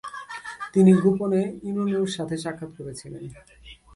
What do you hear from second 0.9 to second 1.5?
গোপনে